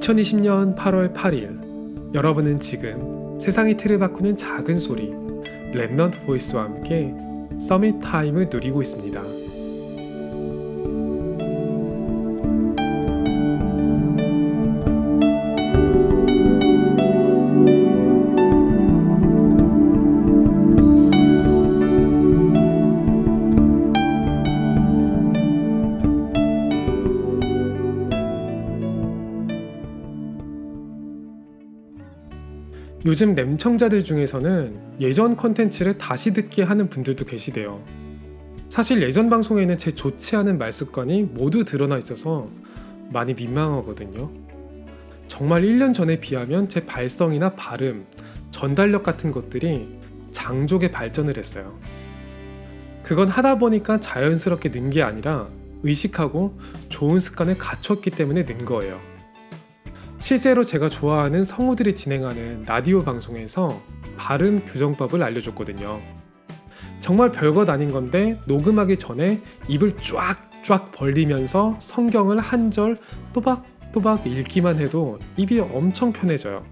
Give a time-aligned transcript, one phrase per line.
[0.00, 5.10] 2020년 8월 8일 여러분은 지금 세상의 틀을 바꾸는 작은 소리
[5.74, 7.14] Remnant Voice와 함께
[7.60, 9.39] summit time을 누리고 있습니다.
[33.06, 37.82] 요즘 램 청자들 중에서는 예전 컨텐츠를 다시 듣게 하는 분들도 계시대요.
[38.68, 42.50] 사실 예전 방송에는 제 좋지 않은 말 습관이 모두 드러나 있어서
[43.10, 44.30] 많이 민망하거든요.
[45.28, 48.04] 정말 1년 전에 비하면 제 발성이나 발음,
[48.50, 49.98] 전달력 같은 것들이
[50.30, 51.78] 장족의 발전을 했어요.
[53.02, 55.48] 그건 하다 보니까 자연스럽게 는 게 아니라
[55.82, 56.58] 의식하고
[56.90, 59.00] 좋은 습관을 갖췄기 때문에 는 거예요.
[60.20, 63.82] 실제로 제가 좋아하는 성우들이 진행하는 라디오 방송에서
[64.16, 66.00] 발음 교정법을 알려줬거든요.
[67.00, 72.98] 정말 별것 아닌 건데 녹음하기 전에 입을 쫙쫙 벌리면서 성경을 한 절
[73.32, 76.64] 또박또박 읽기만 해도 입이 엄청 편해져요.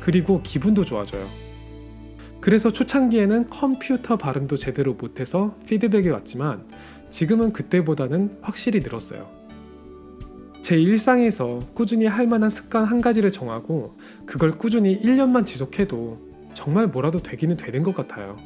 [0.00, 1.28] 그리고 기분도 좋아져요.
[2.40, 6.66] 그래서 초창기에는 컴퓨터 발음도 제대로 못해서 피드백이 왔지만
[7.10, 9.37] 지금은 그때보다는 확실히 늘었어요.
[10.68, 16.18] 제 일상에서 꾸준히 할 만한 습관 한 가지를 정하고 그걸 꾸준히 1년만 지속해도
[16.52, 18.36] 정말 뭐라도 되기는 되는 것 같아요.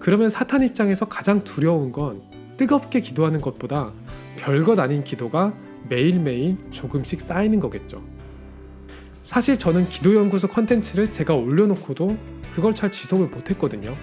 [0.00, 2.20] 그러면 사탄 입장에서 가장 두려운 건
[2.56, 3.92] 뜨겁게 기도하는 것보다
[4.38, 5.54] 별것 아닌 기도가
[5.88, 8.02] 매일매일 조금씩 쌓이는 거겠죠.
[9.22, 12.18] 사실 저는 기도연구소 컨텐츠를 제가 올려놓고도
[12.52, 13.94] 그걸 잘 지속을 못했거든요.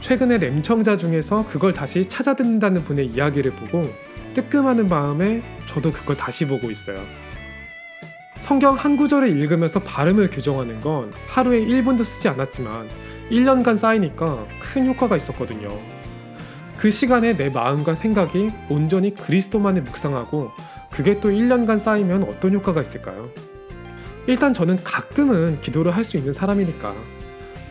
[0.00, 3.84] 최근에 램청자 중에서 그걸 다시 찾아 듣는다는 분의 이야기를 보고
[4.34, 7.04] 뜨끔하는 마음에 저도 그걸 다시 보고 있어요.
[8.36, 12.88] 성경 한 구절을 읽으면서 발음을 교정하는 건 하루에 1분도 쓰지 않았지만
[13.30, 15.68] 1년간 쌓이니까 큰 효과가 있었거든요.
[16.76, 20.50] 그 시간에 내 마음과 생각이 온전히 그리스도만을 묵상하고
[20.90, 23.28] 그게 또 1년간 쌓이면 어떤 효과가 있을까요?
[24.26, 26.94] 일단 저는 가끔은 기도를 할 수 있는 사람이니까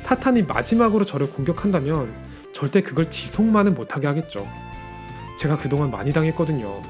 [0.03, 2.13] 사탄이 마지막으로 저를 공격한다면
[2.53, 4.47] 절대 그걸 지속만은 못하게 하겠죠.
[5.39, 6.81] 제가 그동안 많이 당했거든요.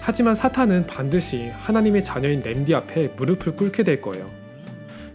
[0.00, 4.28] 하지만 사탄은 반드시 하나님의 자녀인 램디 앞에 무릎을 꿇게 될 거예요.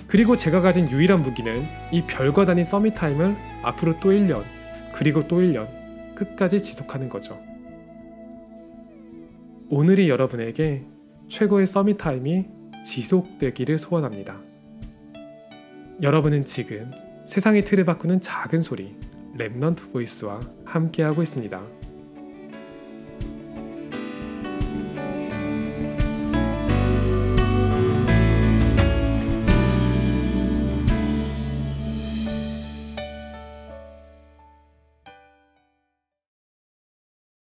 [0.08, 4.46] 그리고 제가 가진 유일한 무기는 이 별과 단위 summit time을 앞으로 또 1년,
[4.94, 5.68] 그리고 또 1년
[6.16, 7.38] 끝까지 지속하는 거죠.
[9.70, 10.86] 오늘이 여러분에게
[11.28, 12.46] 최고의 summit time이
[12.86, 14.40] 지속되기를 소원합니다.
[16.02, 16.92] 여러분은 지금
[17.26, 18.96] 세상의 틀을 바꾸는 작은 소리
[19.38, 21.87] 랩넌트 보이스와 함께하고 있습니다.